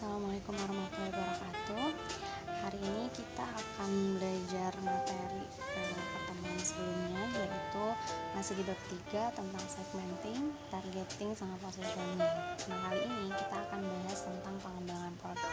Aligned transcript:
Assalamualaikum 0.00 0.56
warahmatullahi 0.56 1.12
wabarakatuh. 1.12 1.86
Hari 2.64 2.80
ini 2.80 3.04
kita 3.12 3.44
akan 3.44 4.16
belajar 4.16 4.72
materi 4.80 5.44
eh, 5.76 5.92
pertemuan 6.16 6.56
sebelumnya 6.56 7.24
yaitu 7.36 7.84
masih 8.32 8.56
di 8.56 8.64
bab 8.64 8.80
3 9.12 9.36
tentang 9.36 9.66
segmenting, 9.68 10.56
targeting, 10.72 11.36
sama 11.36 11.52
positioning. 11.60 12.16
Nah, 12.72 12.78
kali 12.88 13.04
ini 13.04 13.28
kita 13.44 13.52
akan 13.60 13.80
bahas 13.84 14.24
tentang 14.24 14.56
pengembangan 14.64 15.12
produk. 15.20 15.52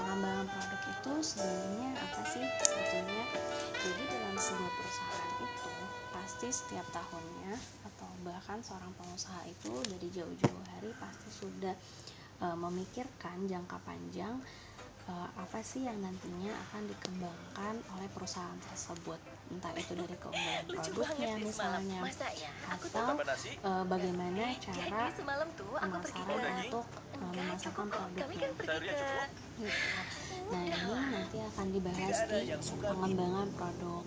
Pengembangan 0.00 0.46
produk 0.48 0.82
itu 0.88 1.12
sebenarnya 1.20 1.90
apa 2.08 2.20
sih 2.32 2.44
sebetulnya? 2.56 3.24
Jadi 3.76 4.02
dalam 4.16 4.36
sebuah 4.40 4.72
perusahaan 4.80 5.32
itu 5.44 5.72
pasti 6.08 6.48
setiap 6.48 6.88
tahunnya 6.88 7.60
atau 7.84 8.08
bahkan 8.24 8.64
seorang 8.64 8.96
pengusaha 8.96 9.44
itu 9.44 9.76
dari 9.92 10.08
jauh-jauh 10.08 10.62
hari 10.72 10.88
pasti 10.96 11.28
sudah 11.28 11.76
e, 12.42 12.46
memikirkan 12.58 13.46
jangka 13.46 13.78
panjang 13.86 14.34
e, 15.06 15.14
apa 15.38 15.62
sih 15.62 15.86
yang 15.86 15.94
nantinya 16.02 16.50
akan 16.68 16.82
dikembangkan 16.90 17.74
oleh 17.94 18.08
perusahaan 18.10 18.58
tersebut. 18.66 19.20
Entah 19.54 19.72
itu 19.78 19.92
dari 19.94 20.16
keunggulan 20.18 20.64
produknya 20.66 21.32
misalnya. 21.38 22.00
Ya? 22.02 22.50
atau 22.74 23.06
e, 23.62 23.70
bagaimana 23.86 24.42
cara 24.58 25.00
pemasaran 25.14 26.42
untuk 26.66 26.86
e, 27.14 27.24
memasarkan 27.30 27.86
produknya 27.86 28.26
gitu. 28.34 29.06
nah 30.50 30.58
ini 30.66 31.06
nanti 31.14 31.38
akan 31.38 31.66
dibahas 31.70 32.18
di 32.26 32.50
pengembangan 32.82 33.48
produk 33.54 34.02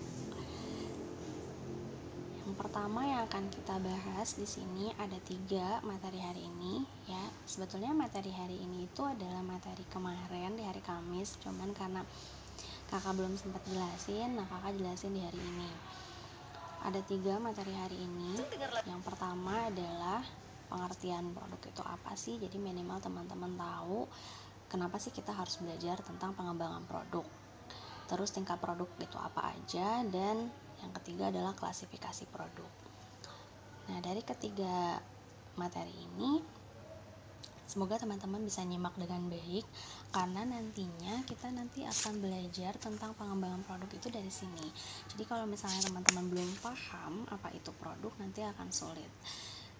pertama 2.56 3.04
yang 3.04 3.28
akan 3.28 3.52
kita 3.52 3.76
bahas 3.78 4.40
di 4.40 4.48
sini 4.48 4.88
ada 4.96 5.20
tiga 5.28 5.84
materi 5.84 6.18
hari 6.24 6.48
ini 6.48 6.82
ya. 7.04 7.20
Sebetulnya 7.44 7.92
materi 7.92 8.32
hari 8.32 8.56
ini 8.56 8.88
itu 8.88 9.04
adalah 9.04 9.44
materi 9.44 9.84
kemarin 9.92 10.56
di 10.56 10.64
hari 10.64 10.80
Kamis, 10.80 11.36
cuman 11.44 11.76
karena 11.76 12.00
kakak 12.88 13.12
belum 13.14 13.36
sempat 13.36 13.60
jelasin, 13.68 14.40
nah 14.40 14.48
kakak 14.48 14.80
jelasin 14.80 15.12
di 15.12 15.20
hari 15.20 15.36
ini. 15.36 15.70
Ada 16.82 17.00
tiga 17.04 17.36
materi 17.36 17.76
hari 17.76 18.00
ini. 18.00 18.40
Yang 18.88 19.00
pertama 19.04 19.68
adalah 19.68 20.24
pengertian 20.72 21.36
produk 21.36 21.60
itu 21.60 21.82
apa 21.84 22.12
sih. 22.16 22.40
Jadi 22.40 22.56
minimal 22.56 22.98
teman-teman 23.04 23.52
tahu 23.54 24.08
kenapa 24.72 24.96
sih 24.96 25.12
kita 25.12 25.30
harus 25.30 25.60
belajar 25.60 26.00
tentang 26.00 26.32
pengembangan 26.32 26.88
produk. 26.88 27.26
Terus 28.06 28.30
tingkat 28.30 28.62
produk 28.62 28.86
itu 29.02 29.18
apa 29.18 29.50
aja 29.50 30.06
dan 30.06 30.46
yang 30.86 30.94
ketiga 31.02 31.34
adalah 31.34 31.52
klasifikasi 31.58 32.30
produk. 32.30 32.70
Nah, 33.90 33.98
dari 33.98 34.22
ketiga 34.22 35.02
materi 35.58 35.90
ini 35.90 36.38
semoga 37.66 37.98
teman-teman 37.98 38.38
bisa 38.46 38.62
nyimak 38.62 38.94
dengan 38.94 39.26
baik 39.26 39.66
karena 40.14 40.46
nantinya 40.46 41.26
kita 41.26 41.50
nanti 41.50 41.82
akan 41.82 42.22
belajar 42.22 42.78
tentang 42.78 43.10
pengembangan 43.18 43.66
produk 43.66 43.90
itu 43.90 44.06
dari 44.06 44.30
sini. 44.30 44.70
Jadi 45.10 45.26
kalau 45.26 45.50
misalnya 45.50 45.82
teman-teman 45.90 46.30
belum 46.30 46.50
paham 46.62 47.26
apa 47.26 47.50
itu 47.50 47.74
produk 47.74 48.14
nanti 48.22 48.46
akan 48.46 48.70
sulit. 48.70 49.10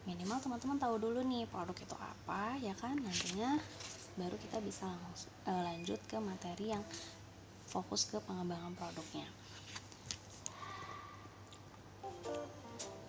Minimal 0.03 0.43
teman-teman 0.43 0.79
tahu 0.83 0.99
dulu 0.99 1.23
nih 1.23 1.47
produk 1.47 1.79
itu 1.79 1.95
apa 1.95 2.59
ya 2.59 2.75
kan 2.75 2.99
nantinya 2.99 3.59
baru 4.19 4.35
kita 4.35 4.59
bisa 4.65 4.91
langsung, 4.91 5.31
uh, 5.47 5.63
lanjut 5.63 6.01
ke 6.09 6.19
materi 6.19 6.75
yang 6.75 6.83
fokus 7.69 8.09
ke 8.09 8.19
pengembangan 8.23 8.73
produknya. 8.75 9.29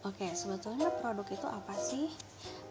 Oke, 0.05 0.29
sebetulnya 0.37 0.93
produk 1.01 1.25
itu 1.25 1.47
apa 1.49 1.73
sih? 1.73 2.13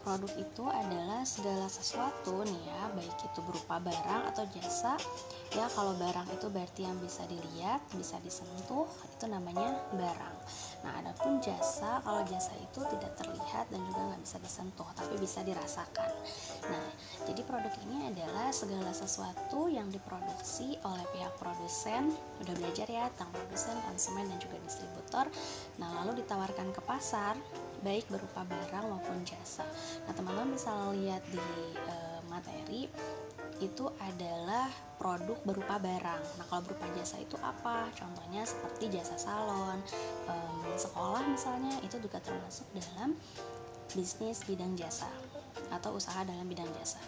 Produk 0.07 0.31
itu 0.39 0.63
adalah 0.71 1.27
segala 1.27 1.67
sesuatu 1.67 2.47
nih 2.47 2.63
ya, 2.71 2.83
baik 2.95 3.19
itu 3.19 3.41
berupa 3.43 3.83
barang 3.83 4.31
atau 4.31 4.47
jasa. 4.55 4.95
Ya, 5.51 5.67
kalau 5.75 5.99
barang 5.99 6.31
itu 6.31 6.47
berarti 6.47 6.87
yang 6.87 6.95
bisa 7.03 7.27
dilihat, 7.27 7.83
bisa 7.99 8.23
disentuh, 8.23 8.87
itu 8.87 9.25
namanya 9.27 9.75
barang. 9.99 10.37
Nah, 10.87 11.03
adapun 11.03 11.43
jasa, 11.43 11.99
kalau 12.07 12.23
jasa 12.31 12.55
itu 12.63 12.79
tidak 12.95 13.19
terlihat 13.19 13.67
dan 13.75 13.83
juga 13.91 14.15
nggak 14.15 14.23
bisa 14.23 14.39
disentuh, 14.39 14.87
tapi 14.95 15.19
bisa 15.19 15.43
dirasakan. 15.43 16.11
Nah, 16.71 16.87
jadi 17.27 17.43
produk 17.43 17.75
ini 17.91 18.15
adalah 18.15 18.55
segala 18.55 18.95
sesuatu 18.95 19.67
yang 19.67 19.91
diproduksi 19.91 20.79
oleh 20.87 21.03
pihak 21.11 21.35
produsen, 21.43 22.15
udah 22.39 22.55
belajar 22.55 22.87
ya 22.87 23.11
tentang 23.19 23.35
produsen, 23.35 23.75
konsumen, 23.91 24.31
dan 24.31 24.39
juga 24.39 24.63
distributor. 24.63 25.27
Nah, 25.83 25.91
lalu 26.07 26.23
ditawarkan 26.23 26.71
ke 26.71 26.81
pasar, 26.87 27.35
baik 27.83 28.07
berupa 28.07 28.47
barang 28.47 28.87
maupun 28.87 29.27
jasa. 29.27 29.67
Nah, 30.07 30.15
teman-teman 30.15 30.55
bisa 30.55 30.71
lihat 30.95 31.23
di 31.35 31.43
e, 31.75 31.97
materi 32.31 32.87
itu 33.61 33.89
adalah 34.05 34.69
produk 35.01 35.39
berupa 35.45 35.81
barang. 35.81 36.23
Nah, 36.37 36.45
kalau 36.49 36.63
berupa 36.65 36.89
jasa 36.97 37.21
itu 37.21 37.37
apa? 37.41 37.89
Contohnya 37.97 38.45
seperti 38.45 38.93
jasa 38.93 39.17
salon, 39.17 39.81
um, 40.29 40.56
sekolah 41.07 41.23
misalnya, 41.31 41.71
itu 41.87 42.03
juga 42.03 42.19
termasuk 42.19 42.67
dalam 42.75 43.15
bisnis 43.95 44.43
bidang 44.43 44.75
jasa 44.75 45.07
atau 45.71 45.95
usaha 45.95 46.27
dalam 46.27 46.51
bidang 46.51 46.67
jasa. 46.75 46.99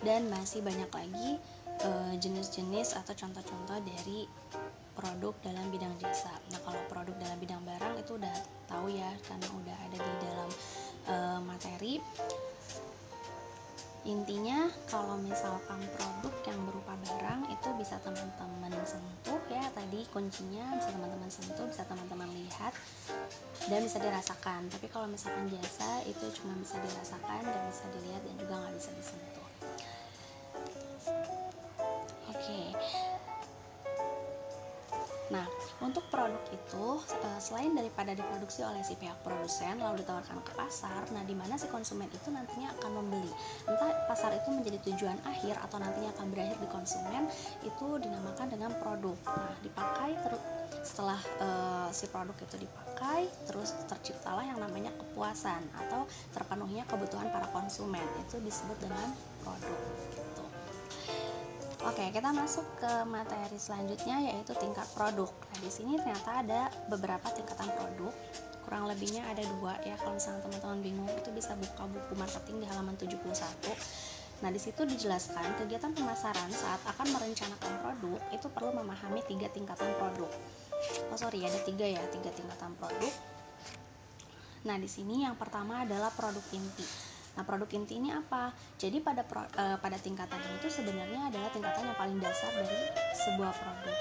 Dan 0.00 0.32
masih 0.32 0.64
banyak 0.64 0.88
lagi 0.88 1.36
jenis-jenis 2.16 2.96
uh, 2.96 3.04
atau 3.04 3.12
contoh-contoh 3.12 3.84
dari 3.84 4.24
produk 4.96 5.36
dalam 5.44 5.68
bidang 5.68 5.92
jasa. 6.00 6.32
Nah, 6.48 6.64
kalau 6.64 6.80
produk 6.88 7.12
dalam 7.20 7.36
bidang 7.44 7.60
barang 7.60 8.00
itu 8.00 8.16
udah 8.16 8.36
tahu 8.72 8.88
ya, 8.88 9.12
karena 9.28 9.48
udah 9.60 9.76
ada 9.76 9.98
di 10.00 10.14
dalam 10.24 10.50
uh, 11.12 11.40
materi 11.44 12.00
intinya 14.08 14.72
kalau 14.88 15.20
misalkan 15.20 15.76
produk 15.92 16.34
yang 16.48 16.60
berupa 16.64 16.96
barang 17.04 17.52
itu 17.52 17.68
bisa 17.76 18.00
teman-teman 18.00 18.72
sentuh 18.88 19.36
ya 19.52 19.68
tadi 19.76 20.08
kuncinya 20.08 20.80
bisa 20.80 20.88
teman-teman 20.96 21.28
sentuh 21.28 21.68
bisa 21.68 21.84
teman-teman 21.84 22.32
lihat 22.32 22.72
dan 23.68 23.84
bisa 23.84 24.00
dirasakan 24.00 24.72
tapi 24.72 24.88
kalau 24.88 25.04
misalkan 25.04 25.52
jasa 25.52 26.00
itu 26.08 26.32
cuma 26.40 26.56
bisa 26.64 26.80
dirasakan 26.80 27.44
dan 27.44 27.60
bisa 27.68 27.84
dilihat 27.92 28.22
dan 28.24 28.34
juga 28.40 28.54
nggak 28.56 28.74
bisa 28.80 28.90
disentuh 28.96 29.48
oke 32.24 32.40
okay. 32.40 32.72
Untuk 35.80 36.04
produk 36.12 36.44
itu 36.52 36.86
eh, 37.24 37.40
selain 37.40 37.72
daripada 37.72 38.12
diproduksi 38.12 38.60
oleh 38.60 38.84
si 38.84 38.92
pihak 39.00 39.16
produsen 39.24 39.80
lalu 39.80 40.04
ditawarkan 40.04 40.44
ke 40.44 40.52
pasar, 40.52 41.08
nah 41.16 41.24
di 41.24 41.32
mana 41.32 41.56
si 41.56 41.64
konsumen 41.72 42.04
itu 42.12 42.28
nantinya 42.28 42.68
akan 42.76 43.00
membeli. 43.00 43.32
Entah 43.64 44.04
pasar 44.04 44.36
itu 44.36 44.52
menjadi 44.52 44.76
tujuan 44.84 45.16
akhir 45.24 45.56
atau 45.64 45.80
nantinya 45.80 46.12
akan 46.20 46.26
berakhir 46.28 46.56
di 46.60 46.68
konsumen, 46.68 47.22
itu 47.64 47.86
dinamakan 47.96 48.46
dengan 48.52 48.70
produk. 48.76 49.16
Nah, 49.24 49.56
dipakai 49.64 50.10
terus 50.20 50.42
setelah 50.84 51.20
uh, 51.40 51.88
si 51.92 52.08
produk 52.12 52.36
itu 52.44 52.56
dipakai, 52.60 53.28
terus 53.48 53.72
terciptalah 53.88 54.44
yang 54.44 54.60
namanya 54.60 54.92
kepuasan 54.96 55.64
atau 55.86 56.04
terpenuhnya 56.36 56.84
kebutuhan 56.88 57.32
para 57.32 57.48
konsumen. 57.56 58.04
Itu 58.28 58.36
disebut 58.44 58.76
dengan 58.84 59.16
produk. 59.40 59.80
Oke, 61.80 62.12
kita 62.12 62.28
masuk 62.28 62.68
ke 62.76 62.92
materi 63.08 63.56
selanjutnya 63.56 64.20
yaitu 64.20 64.52
tingkat 64.60 64.84
produk. 64.92 65.32
Nah, 65.32 65.58
di 65.64 65.72
sini 65.72 65.96
ternyata 65.96 66.44
ada 66.44 66.68
beberapa 66.92 67.24
tingkatan 67.32 67.72
produk. 67.72 68.12
Kurang 68.68 68.84
lebihnya 68.84 69.24
ada 69.24 69.40
dua 69.56 69.80
ya. 69.88 69.96
Kalau 69.96 70.12
misalnya 70.12 70.44
teman-teman 70.44 70.84
bingung 70.84 71.08
itu 71.08 71.32
bisa 71.32 71.56
buka 71.56 71.88
buku 71.88 72.12
marketing 72.20 72.60
di 72.60 72.66
halaman 72.68 73.00
71. 73.00 73.16
Nah, 74.44 74.52
di 74.52 74.60
situ 74.60 74.84
dijelaskan 74.84 75.56
kegiatan 75.56 75.96
pemasaran 75.96 76.52
saat 76.52 76.84
akan 76.84 77.16
merencanakan 77.16 77.72
produk 77.80 78.20
itu 78.28 78.46
perlu 78.52 78.76
memahami 78.76 79.24
tiga 79.24 79.48
tingkatan 79.48 79.88
produk. 79.96 80.28
Oh 81.08 81.16
sorry, 81.16 81.40
ada 81.48 81.64
tiga 81.64 81.88
ya, 81.88 82.04
tiga 82.12 82.28
tingkatan 82.28 82.76
produk. 82.76 83.12
Nah, 84.68 84.76
di 84.76 84.88
sini 84.88 85.24
yang 85.24 85.32
pertama 85.40 85.88
adalah 85.88 86.12
produk 86.12 86.44
inti. 86.52 87.09
Nah, 87.38 87.42
produk 87.46 87.68
inti 87.70 87.98
ini 87.98 88.10
apa? 88.10 88.50
Jadi 88.80 88.98
pada 88.98 89.22
pro, 89.22 89.42
uh, 89.44 89.76
pada 89.78 89.96
tingkatan 90.00 90.40
itu 90.58 90.66
sebenarnya 90.66 91.30
adalah 91.30 91.50
tingkatan 91.52 91.86
yang 91.86 91.98
paling 91.98 92.18
dasar 92.18 92.50
dari 92.54 92.78
sebuah 93.14 93.52
produk. 93.54 93.98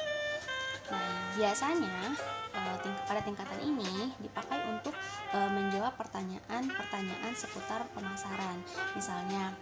Nah, 0.89 1.09
biasanya 1.37 2.17
uh, 2.57 2.75
ting 2.81 2.95
pada 3.05 3.21
tingkatan 3.21 3.59
ini 3.61 4.09
dipakai 4.17 4.57
untuk 4.73 4.97
uh, 5.37 5.49
menjawab 5.53 5.93
pertanyaan-pertanyaan 6.01 7.33
seputar 7.37 7.85
pemasaran. 7.93 8.57
Misalnya, 8.97 9.53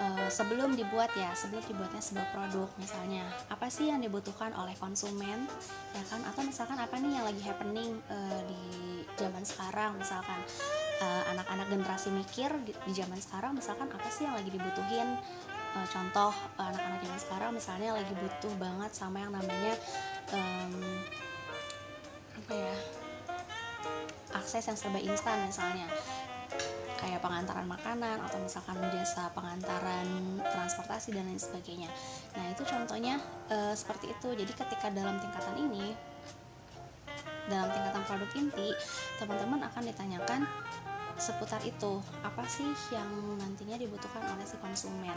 uh, 0.00 0.28
sebelum 0.32 0.76
dibuat 0.78 1.12
ya 1.16 1.32
sebelum 1.36 1.64
dibuatnya 1.68 2.00
sebuah 2.00 2.28
produk 2.32 2.68
misalnya 2.80 3.24
apa 3.52 3.68
sih 3.68 3.88
yang 3.88 4.00
dibutuhkan 4.00 4.52
oleh 4.56 4.74
konsumen 4.78 5.46
ya 5.92 6.02
kan? 6.08 6.20
Atau 6.28 6.42
misalkan 6.46 6.78
apa 6.80 6.96
nih 6.98 7.20
yang 7.20 7.26
lagi 7.26 7.42
happening 7.44 7.98
uh, 8.10 8.40
di 8.48 8.62
zaman 9.18 9.44
sekarang? 9.44 9.96
Misalkan 9.96 10.40
Eh, 10.94 11.22
anak-anak 11.34 11.66
uh, 11.66 11.72
generasi 11.74 12.08
mikir 12.14 12.54
di, 12.62 12.70
di 12.86 12.92
zaman 12.94 13.18
sekarang 13.18 13.58
misalkan 13.58 13.90
apa 13.90 14.06
sih 14.14 14.30
yang 14.30 14.38
lagi 14.38 14.46
dibutuhin? 14.46 15.18
Uh, 15.74 15.86
contoh 15.90 16.30
anak-anak 16.54 17.02
zaman 17.02 17.20
sekarang 17.20 17.50
misalnya 17.50 17.98
lagi 17.98 18.14
butuh 18.14 18.54
banget 18.62 18.94
sama 18.94 19.26
yang 19.26 19.34
namanya 19.34 19.74
um, 20.30 20.72
apa 22.38 22.52
ya? 22.54 22.74
Akses 24.38 24.70
yang 24.70 24.78
serba 24.78 25.02
instan 25.02 25.42
misalnya 25.50 25.90
kayak 26.98 27.20
pengantaran 27.20 27.66
makanan 27.66 28.22
atau 28.24 28.38
misalkan 28.40 28.78
jasa 28.94 29.30
pengantaran 29.34 30.38
transportasi 30.42 31.14
dan 31.14 31.26
lain 31.26 31.40
sebagainya. 31.40 31.90
Nah, 32.38 32.44
itu 32.50 32.62
contohnya 32.66 33.18
e, 33.50 33.72
seperti 33.74 34.10
itu. 34.12 34.28
Jadi 34.34 34.52
ketika 34.52 34.90
dalam 34.90 35.18
tingkatan 35.18 35.56
ini 35.58 35.94
dalam 37.44 37.68
tingkatan 37.68 38.02
produk 38.08 38.30
inti, 38.40 38.68
teman-teman 39.20 39.60
akan 39.68 39.82
ditanyakan 39.84 40.40
seputar 41.20 41.60
itu. 41.62 42.00
Apa 42.24 42.42
sih 42.48 42.66
yang 42.90 43.08
nantinya 43.38 43.76
dibutuhkan 43.76 44.24
oleh 44.34 44.46
si 44.48 44.56
konsumen? 44.58 45.16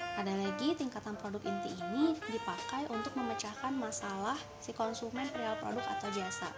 Ada 0.00 0.32
lagi 0.32 0.74
tingkatan 0.76 1.16
produk 1.16 1.40
inti 1.44 1.70
ini 1.76 2.16
dipakai 2.28 2.88
untuk 2.92 3.14
memecahkan 3.16 3.72
masalah 3.72 4.36
si 4.58 4.72
konsumen 4.74 5.28
perihal 5.30 5.56
produk 5.60 5.84
atau 5.98 6.08
jasa. 6.12 6.48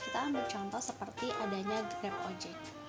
Kita 0.00 0.26
ambil 0.26 0.44
contoh 0.48 0.80
seperti 0.80 1.30
adanya 1.44 1.84
Grab 2.00 2.16
Ojek. 2.28 2.85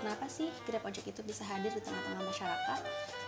Kenapa 0.00 0.24
sih 0.32 0.48
Grab 0.64 0.80
Ojek 0.88 1.12
itu 1.12 1.20
bisa 1.20 1.44
hadir 1.44 1.68
di 1.70 1.82
tengah-tengah 1.84 2.24
masyarakat? 2.24 2.80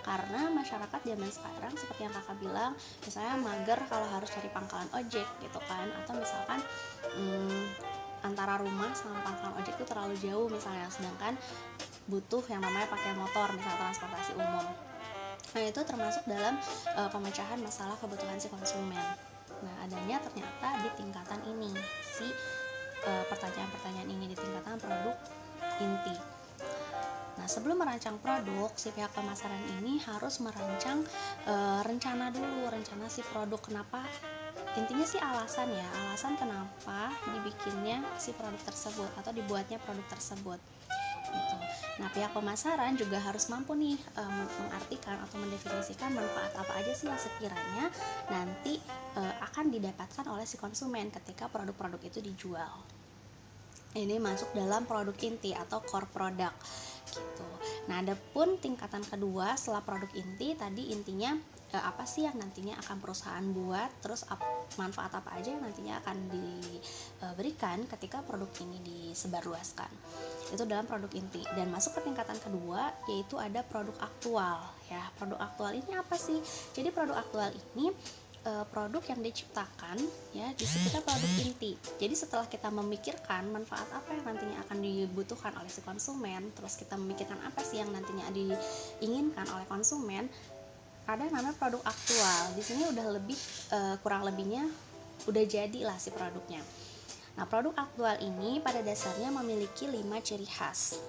Karena 0.03 0.41
masyarakat 0.51 1.01
zaman 1.05 1.31
sekarang 1.31 1.73
seperti 1.77 2.01
yang 2.09 2.15
kakak 2.17 2.37
bilang, 2.41 2.73
misalnya 3.05 3.37
mager 3.39 3.79
kalau 3.87 4.09
harus 4.09 4.29
cari 4.33 4.49
pangkalan 4.51 4.89
ojek 4.97 5.29
gitu 5.45 5.61
kan, 5.69 5.87
atau 6.03 6.17
misalkan 6.17 6.59
hmm, 7.13 7.63
antara 8.25 8.59
rumah 8.59 8.91
sama 8.97 9.21
pangkalan 9.21 9.55
ojek 9.63 9.77
itu 9.79 9.85
terlalu 9.87 10.17
jauh 10.19 10.49
misalnya, 10.49 10.89
sedangkan 10.89 11.37
butuh 12.11 12.43
yang 12.51 12.65
namanya 12.65 12.91
pakai 12.91 13.15
motor 13.15 13.47
misalnya 13.55 13.79
transportasi 13.79 14.35
umum 14.35 14.67
Nah, 15.53 15.69
itu 15.69 15.81
termasuk 15.85 16.25
dalam 16.25 16.57
uh, 16.97 17.11
pemecahan 17.13 17.61
masalah 17.61 17.93
kebutuhan 18.01 18.41
si 18.41 18.49
konsumen. 18.49 19.05
Nah, 19.61 19.75
adanya 19.85 20.17
ternyata 20.25 20.69
di 20.81 20.89
tingkatan 20.97 21.41
ini 21.45 21.71
si 22.01 22.33
pertanyaan 23.03 23.27
pertanyaan-pertanyaan 23.29 24.09
ini 24.15 24.25
di 24.31 24.37
tingkatan 24.39 24.79
produk 24.79 25.17
inti. 25.83 26.42
Nah, 27.39 27.47
sebelum 27.49 27.81
merancang 27.81 28.21
produk, 28.21 28.69
si 28.77 28.93
pihak 28.93 29.13
pemasaran 29.17 29.61
ini 29.81 29.97
harus 30.05 30.41
merancang 30.45 31.01
e, 31.49 31.55
rencana 31.85 32.29
dulu, 32.29 32.69
rencana 32.69 33.09
si 33.09 33.25
produk. 33.25 33.61
Kenapa? 33.61 34.05
Intinya 34.77 35.05
sih 35.05 35.21
alasan 35.21 35.69
ya, 35.73 35.89
alasan 36.07 36.37
kenapa 36.37 37.13
dibikinnya 37.33 38.05
si 38.21 38.33
produk 38.37 38.61
tersebut 38.69 39.11
atau 39.21 39.33
dibuatnya 39.33 39.81
produk 39.81 40.05
tersebut 40.13 40.61
gitu. 41.33 41.57
Nah, 42.01 42.09
pihak 42.13 42.33
pemasaran 42.33 42.97
juga 42.97 43.21
harus 43.21 43.49
mampu 43.49 43.73
nih 43.77 43.97
um, 44.17 44.37
mengartikan 44.65 45.17
atau 45.25 45.37
mendefinisikan 45.41 46.13
manfaat 46.13 46.53
apa 46.57 46.73
aja 46.81 46.93
sih 46.93 47.09
yang 47.09 47.21
sekiranya 47.21 47.89
nanti 48.29 48.81
uh, 49.17 49.35
akan 49.53 49.73
didapatkan 49.73 50.25
oleh 50.29 50.45
si 50.45 50.57
konsumen 50.61 51.09
ketika 51.13 51.49
produk-produk 51.49 52.01
itu 52.05 52.21
dijual. 52.21 52.85
Ini 53.93 54.17
masuk 54.17 54.57
dalam 54.57 54.89
produk 54.89 55.13
inti 55.21 55.53
atau 55.53 55.85
core 55.85 56.09
product 56.09 56.57
gitu. 57.13 57.49
Nah, 57.87 58.01
ada 58.01 58.17
pun 58.33 58.57
tingkatan 58.59 59.05
kedua 59.05 59.55
setelah 59.55 59.85
produk 59.85 60.09
inti 60.17 60.57
tadi 60.57 60.91
intinya 60.91 61.37
e, 61.73 61.77
apa 61.77 62.05
sih 62.09 62.25
yang 62.25 62.37
nantinya 62.41 62.79
akan 62.83 62.97
perusahaan 62.99 63.47
buat, 63.53 63.91
terus 64.01 64.25
ap, 64.29 64.41
manfaat 64.81 65.13
apa 65.13 65.37
aja 65.37 65.53
yang 65.53 65.63
nantinya 65.63 66.01
akan 66.01 66.17
diberikan 66.33 67.85
ketika 67.87 68.25
produk 68.25 68.49
ini 68.65 68.79
disebarluaskan. 68.83 69.91
Itu 70.53 70.65
dalam 70.69 70.85
produk 70.85 71.13
inti 71.13 71.45
dan 71.57 71.69
masuk 71.73 72.01
ke 72.01 72.09
tingkatan 72.09 72.37
kedua 72.41 72.93
yaitu 73.09 73.37
ada 73.37 73.61
produk 73.65 73.97
aktual 74.01 74.59
ya. 74.89 75.03
Produk 75.17 75.41
aktual 75.41 75.77
ini 75.77 75.93
apa 75.97 76.17
sih? 76.17 76.41
Jadi 76.73 76.89
produk 76.93 77.21
aktual 77.21 77.53
ini 77.53 77.93
uh, 78.47 78.65
produk 78.71 79.03
yang 79.07 79.21
diciptakan 79.23 79.99
ya 80.35 80.51
di 80.55 80.67
sekitar 80.67 81.03
produk 81.07 81.31
inti. 81.43 81.79
Jadi 81.99 82.15
setelah 82.15 82.47
kita 82.47 82.69
memikirkan 82.71 83.51
manfaat 83.51 83.87
apa 83.95 84.11
yang 84.15 84.25
nantinya 84.35 84.59
akan 84.69 84.79
dibutuhkan 84.83 85.53
oleh 85.59 85.71
si 85.71 85.81
konsumen, 85.83 86.51
terus 86.55 86.79
kita 86.79 86.99
memikirkan 86.99 87.39
apa 87.43 87.61
sih 87.63 87.79
yang 87.79 87.91
nantinya 87.91 88.27
diinginkan 88.35 89.47
oleh 89.51 89.67
konsumen, 89.67 90.27
ada 91.07 91.25
namanya 91.27 91.55
produk 91.59 91.83
aktual. 91.87 92.55
Di 92.55 92.63
sini 92.63 92.83
udah 92.87 93.07
lebih 93.15 93.39
uh, 93.75 93.97
kurang 94.03 94.27
lebihnya 94.27 94.67
udah 95.27 95.45
jadi 95.47 95.87
lah 95.87 95.99
si 95.99 96.11
produknya. 96.11 96.63
Nah, 97.33 97.49
produk 97.49 97.73
aktual 97.89 98.21
ini 98.21 98.61
pada 98.61 98.85
dasarnya 98.85 99.33
memiliki 99.33 99.89
lima 99.89 100.21
ciri 100.21 100.45
khas. 100.45 101.01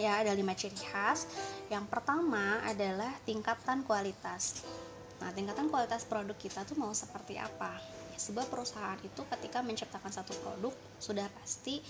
Ya, 0.00 0.16
ada 0.22 0.32
lima 0.32 0.56
ciri 0.56 0.78
khas. 0.78 1.28
Yang 1.68 1.84
pertama 1.92 2.62
adalah 2.64 3.12
tingkatan 3.28 3.84
kualitas. 3.84 4.64
Nah, 5.18 5.34
tingkatan 5.34 5.66
kualitas 5.66 6.06
produk 6.06 6.34
kita 6.38 6.62
tuh 6.62 6.78
mau 6.78 6.94
seperti 6.94 7.34
apa? 7.38 7.74
Ya, 8.14 8.18
sebuah 8.18 8.46
perusahaan 8.46 8.98
itu 9.02 9.22
ketika 9.26 9.58
menciptakan 9.62 10.14
satu 10.14 10.34
produk 10.42 10.70
sudah 11.02 11.26
pasti 11.42 11.82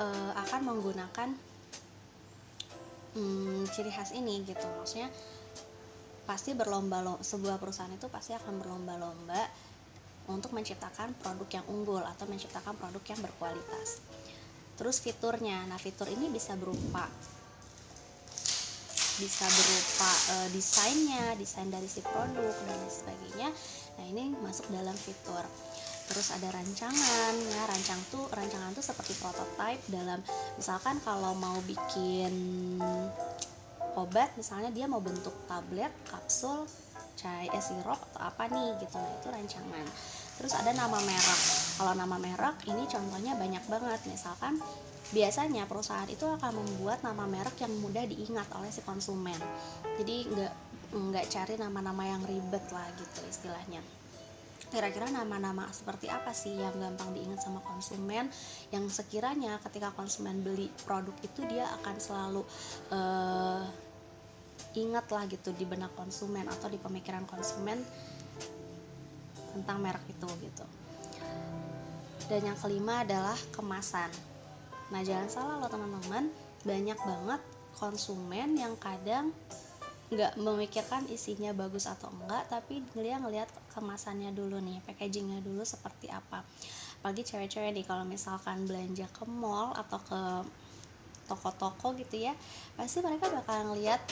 e, 0.00 0.06
akan 0.36 0.60
menggunakan 0.64 1.28
hmm, 3.16 3.68
ciri 3.68 3.92
khas 3.92 4.16
ini 4.16 4.40
gitu. 4.48 4.64
Maksudnya 4.80 5.12
pasti 6.24 6.56
berlomba-lomba 6.56 7.20
sebuah 7.20 7.60
perusahaan 7.60 7.92
itu 7.92 8.06
pasti 8.08 8.32
akan 8.32 8.62
berlomba-lomba 8.62 9.42
untuk 10.30 10.54
menciptakan 10.54 11.16
produk 11.18 11.48
yang 11.60 11.66
unggul 11.66 12.00
atau 12.00 12.24
menciptakan 12.30 12.78
produk 12.78 13.02
yang 13.02 13.20
berkualitas. 13.20 14.00
Terus 14.78 15.02
fiturnya, 15.02 15.68
nah 15.68 15.76
fitur 15.76 16.08
ini 16.08 16.32
bisa 16.32 16.56
berupa 16.56 17.10
bisa 19.20 19.44
berupa 19.44 20.10
e, 20.32 20.34
desainnya, 20.56 21.36
desain 21.36 21.68
dari 21.68 21.86
si 21.86 22.00
produk 22.00 22.56
dan 22.64 22.76
lain 22.80 22.88
sebagainya. 22.88 23.48
Nah, 24.00 24.04
ini 24.08 24.32
masuk 24.40 24.66
dalam 24.72 24.96
fitur. 24.96 25.44
Terus 26.10 26.34
ada 26.34 26.48
rancangan, 26.50 27.34
ya 27.54 27.62
rancang 27.70 28.00
tuh 28.10 28.26
rancangan 28.34 28.74
tuh 28.74 28.82
seperti 28.82 29.14
prototype 29.22 29.78
dalam 29.94 30.18
misalkan 30.58 30.98
kalau 31.06 31.38
mau 31.38 31.54
bikin 31.62 32.34
obat 33.94 34.34
misalnya 34.34 34.74
dia 34.74 34.90
mau 34.90 34.98
bentuk 34.98 35.30
tablet, 35.46 35.94
kapsul, 36.10 36.66
cai 37.14 37.46
eh, 37.46 37.62
sirup 37.62 38.00
atau 38.10 38.26
apa 38.26 38.50
nih 38.50 38.74
gitu. 38.82 38.98
Nah, 38.98 39.12
itu 39.22 39.28
rancangan. 39.30 39.86
Terus 40.40 40.52
ada 40.56 40.72
nama 40.72 40.98
merek. 40.98 41.40
Kalau 41.76 41.92
nama 41.92 42.16
merek 42.16 42.56
ini 42.66 42.88
contohnya 42.88 43.36
banyak 43.36 43.64
banget. 43.68 44.00
Misalkan 44.08 44.58
biasanya 45.10 45.66
perusahaan 45.66 46.06
itu 46.06 46.22
akan 46.22 46.62
membuat 46.62 47.02
nama 47.02 47.26
merek 47.26 47.58
yang 47.62 47.74
mudah 47.82 48.06
diingat 48.06 48.46
oleh 48.54 48.70
si 48.70 48.82
konsumen. 48.86 49.38
Jadi 49.98 50.30
nggak 50.30 50.54
nggak 50.90 51.26
cari 51.30 51.54
nama-nama 51.58 52.02
yang 52.06 52.22
ribet 52.26 52.62
lah 52.70 52.86
gitu 52.98 53.20
istilahnya. 53.26 53.82
Kira-kira 54.70 55.10
nama-nama 55.10 55.66
seperti 55.74 56.06
apa 56.06 56.30
sih 56.30 56.54
yang 56.54 56.78
gampang 56.78 57.10
diingat 57.10 57.42
sama 57.42 57.58
konsumen? 57.66 58.30
Yang 58.70 59.02
sekiranya 59.02 59.58
ketika 59.66 59.90
konsumen 59.90 60.46
beli 60.46 60.70
produk 60.86 61.14
itu 61.26 61.42
dia 61.50 61.66
akan 61.82 61.96
selalu 61.98 62.42
uh, 62.94 63.66
ingat 64.78 65.10
lah 65.10 65.26
gitu 65.26 65.50
di 65.58 65.66
benak 65.66 65.90
konsumen 65.98 66.46
atau 66.46 66.70
di 66.70 66.78
pemikiran 66.78 67.26
konsumen 67.26 67.82
tentang 69.58 69.82
merek 69.82 70.06
itu 70.06 70.28
gitu. 70.38 70.66
Dan 72.30 72.46
yang 72.46 72.58
kelima 72.62 73.02
adalah 73.02 73.34
kemasan 73.50 74.29
Nah 74.90 75.00
jangan 75.06 75.28
salah 75.30 75.56
loh 75.62 75.70
teman-teman, 75.70 76.30
banyak 76.66 76.98
banget 76.98 77.40
konsumen 77.78 78.58
yang 78.58 78.74
kadang 78.76 79.30
nggak 80.10 80.34
memikirkan 80.42 81.06
isinya 81.06 81.54
bagus 81.54 81.86
atau 81.86 82.10
enggak, 82.10 82.50
tapi 82.50 82.82
dia 82.98 83.22
ngelihat 83.22 83.46
kemasannya 83.70 84.34
dulu 84.34 84.58
nih, 84.58 84.82
packagingnya 84.82 85.38
dulu 85.38 85.62
seperti 85.62 86.10
apa. 86.10 86.42
Pagi 86.98 87.22
cewek-cewek 87.22 87.70
nih 87.70 87.86
kalau 87.86 88.02
misalkan 88.02 88.66
belanja 88.66 89.06
ke 89.14 89.22
mall 89.30 89.70
atau 89.72 90.02
ke 90.02 90.20
toko-toko 91.30 91.94
gitu 91.94 92.26
ya, 92.26 92.34
pasti 92.74 92.98
mereka 93.06 93.30
bakal 93.30 93.70
ngelihat 93.70 94.02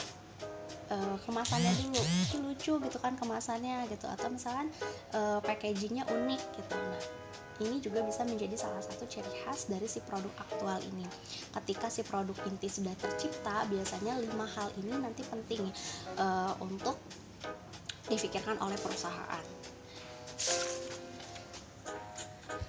uh, 0.87 1.19
kemasannya 1.27 1.75
dulu. 1.83 2.01
Lucu 2.47 2.79
gitu 2.79 2.97
kan 3.03 3.19
kemasannya 3.19 3.83
gitu. 3.91 4.07
Atau 4.07 4.31
misalkan 4.31 4.71
uh, 5.11 5.43
packagingnya 5.43 6.07
unik 6.07 6.41
gitu. 6.55 6.79
Nah 6.79 7.03
ini 7.59 7.83
juga 7.83 7.99
bisa 8.05 8.23
menjadi 8.23 8.55
salah 8.55 8.79
satu 8.79 9.03
ciri 9.05 9.29
khas 9.43 9.67
dari 9.67 9.85
si 9.85 9.99
produk 10.03 10.31
aktual 10.39 10.79
ini. 10.95 11.05
Ketika 11.51 11.91
si 11.91 12.01
produk 12.07 12.35
inti 12.47 12.71
sudah 12.71 12.95
tercipta, 12.95 13.67
biasanya 13.67 14.15
lima 14.19 14.47
hal 14.47 14.71
ini 14.79 14.93
nanti 14.95 15.21
penting 15.27 15.67
uh, 16.19 16.55
untuk 16.63 16.95
difikirkan 18.09 18.57
oleh 18.63 18.79
perusahaan. 18.79 19.58